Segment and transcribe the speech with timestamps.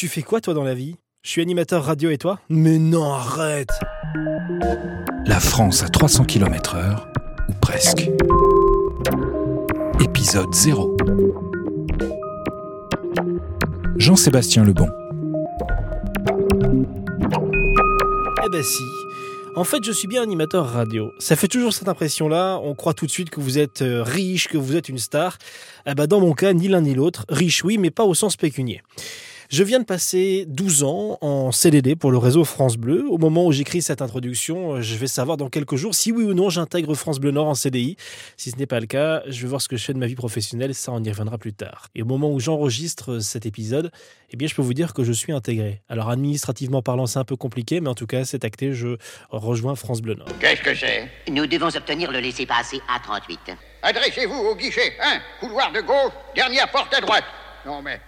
[0.00, 0.96] Tu fais quoi toi dans la vie?
[1.22, 2.40] Je suis animateur radio et toi?
[2.48, 3.68] Mais non, arrête
[5.26, 7.06] La France à 300 km/h,
[7.50, 8.08] ou presque.
[10.02, 10.96] Épisode 0.
[13.98, 14.88] Jean-Sébastien Lebon.
[18.42, 18.82] Eh ben si.
[19.54, 21.12] En fait, je suis bien animateur radio.
[21.18, 22.58] Ça fait toujours cette impression-là.
[22.62, 25.36] On croit tout de suite que vous êtes euh, riche, que vous êtes une star.
[25.84, 27.26] Eh ben, dans mon cas, ni l'un ni l'autre.
[27.28, 28.80] Riche, oui, mais pas au sens pécunier.
[29.50, 33.04] Je viens de passer 12 ans en CDD pour le réseau France Bleu.
[33.08, 36.22] Au moment où j'écris cette introduction, euh, je vais savoir dans quelques jours si oui
[36.22, 37.96] ou non j'intègre France Bleu Nord en CDI.
[38.36, 40.06] Si ce n'est pas le cas, je vais voir ce que je fais de ma
[40.06, 41.88] vie professionnelle, ça on y reviendra plus tard.
[41.96, 43.90] Et au moment où j'enregistre cet épisode,
[44.30, 45.82] eh bien je peux vous dire que je suis intégré.
[45.88, 48.98] Alors administrativement parlant, c'est un peu compliqué, mais en tout cas c'est acté, je
[49.30, 50.28] rejoins France Bleu Nord.
[50.38, 51.10] Qu'est-ce que c'est?
[51.28, 53.56] Nous devons obtenir le laissez-passer A38.
[53.82, 57.24] Adressez-vous au guichet 1, couloir de gauche, dernière porte à droite.
[57.66, 58.00] Non mais...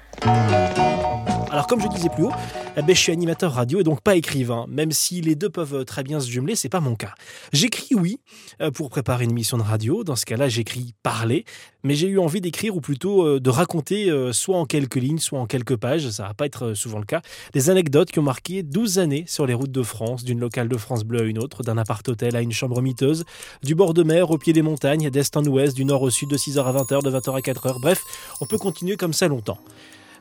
[1.53, 2.33] Alors comme je disais plus haut,
[2.79, 5.85] eh ben, je suis animateur radio et donc pas écrivain, même si les deux peuvent
[5.85, 7.15] très bien se jumeler, c'est pas mon cas.
[7.53, 8.21] J'écris oui
[8.63, 11.45] euh, pour préparer une émission de radio, dans ce cas-là j'écris parler,
[11.85, 15.19] mais j'ai eu envie d'écrire ou plutôt euh, de raconter euh, soit en quelques lignes,
[15.19, 17.21] soit en quelques pages, ça va pas être souvent le cas,
[17.53, 20.77] des anecdotes qui ont marqué 12 années sur les routes de France, d'une locale de
[20.79, 23.25] France Bleu à une autre, d'un appart-hôtel à une chambre miteuse,
[23.63, 26.31] du bord de mer au pied des montagnes, d'est en ouest, du nord au sud,
[26.31, 28.01] de 6h à 20h, de 20h à 4h, bref,
[28.41, 29.59] on peut continuer comme ça longtemps.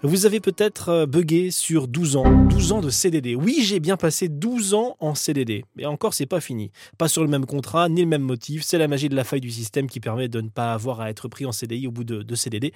[0.03, 3.35] Vous avez peut-être euh, bugué sur 12 ans, 12 ans de CDD.
[3.35, 6.71] Oui, j'ai bien passé 12 ans en CDD, mais encore c'est pas fini.
[6.97, 9.41] Pas sur le même contrat, ni le même motif, c'est la magie de la faille
[9.41, 12.03] du système qui permet de ne pas avoir à être pris en CDI au bout
[12.03, 12.73] de, de CDD.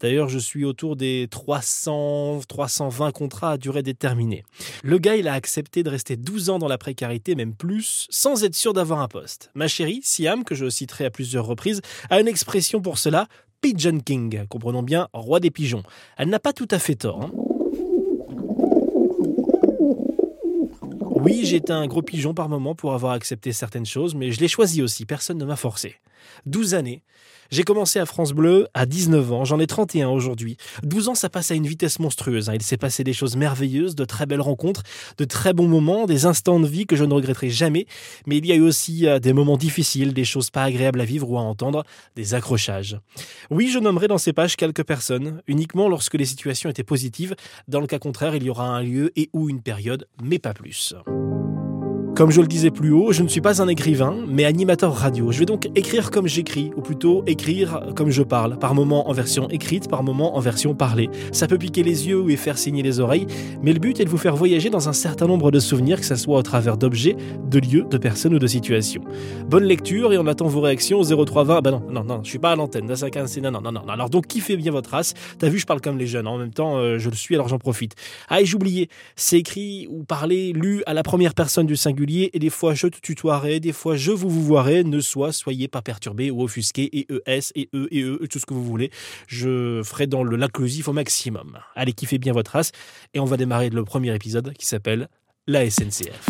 [0.00, 4.44] D'ailleurs, je suis autour des 300, 320 contrats à durée déterminée.
[4.84, 8.44] Le gars, il a accepté de rester 12 ans dans la précarité, même plus, sans
[8.44, 9.50] être sûr d'avoir un poste.
[9.54, 11.80] Ma chérie, Siam, que je citerai à plusieurs reprises,
[12.10, 13.26] a une expression pour cela,
[13.60, 15.82] Pigeon King, comprenons bien roi des pigeons.
[16.16, 17.22] Elle n'a pas tout à fait tort.
[17.22, 17.32] Hein.
[21.20, 24.46] Oui, j'étais un gros pigeon par moment pour avoir accepté certaines choses, mais je l'ai
[24.46, 25.96] choisi aussi, personne ne m'a forcé.
[26.46, 27.02] 12 années,
[27.50, 30.58] j'ai commencé à France Bleu à 19 ans, j'en ai 31 aujourd'hui.
[30.82, 32.50] 12 ans, ça passe à une vitesse monstrueuse.
[32.50, 32.54] Hein.
[32.54, 34.82] Il s'est passé des choses merveilleuses, de très belles rencontres,
[35.16, 37.86] de très bons moments, des instants de vie que je ne regretterai jamais.
[38.26, 41.06] Mais il y a eu aussi euh, des moments difficiles, des choses pas agréables à
[41.06, 41.84] vivre ou à entendre,
[42.16, 42.98] des accrochages.
[43.50, 47.34] Oui, je nommerai dans ces pages quelques personnes, uniquement lorsque les situations étaient positives.
[47.66, 50.52] Dans le cas contraire, il y aura un lieu et ou une période, mais pas
[50.52, 50.94] plus.
[52.18, 55.30] Comme je le disais plus haut, je ne suis pas un écrivain, mais animateur radio.
[55.30, 59.12] Je vais donc écrire comme j'écris, ou plutôt écrire comme je parle, par moments en
[59.12, 61.10] version écrite, par moments en version parlée.
[61.30, 63.28] Ça peut piquer les yeux et faire saigner les oreilles,
[63.62, 66.06] mais le but est de vous faire voyager dans un certain nombre de souvenirs, que
[66.06, 67.16] ce soit au travers d'objets,
[67.48, 69.04] de lieux, de personnes ou de situations.
[69.46, 71.60] Bonne lecture et on attend vos réactions au 0320.
[71.62, 72.86] Ben non, non, non, je suis pas à l'antenne.
[72.86, 73.88] Non, non, non, non.
[73.88, 75.14] Alors donc kiffez bien votre race?
[75.38, 76.26] T'as vu, je parle comme les jeunes.
[76.26, 77.94] En même temps, euh, je le suis, alors j'en profite.
[78.28, 82.38] Ah, et j'oubliais, c'est écrit ou parlé, lu à la première personne du singulier et
[82.38, 84.84] des fois je te tutoierai, des fois je vous vous voirai.
[84.84, 88.46] Ne sois, soyez pas perturbés ou offusqués et ES et E et E, tout ce
[88.46, 88.90] que vous voulez.
[89.26, 91.58] Je ferai dans le l'inclusif au maximum.
[91.74, 92.72] Allez, kiffez bien votre race
[93.14, 95.08] et on va démarrer le premier épisode qui s'appelle
[95.46, 96.28] la SNCF.